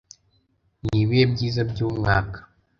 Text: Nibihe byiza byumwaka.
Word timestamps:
Nibihe 0.87 1.23
byiza 1.33 1.61
byumwaka. 1.71 2.39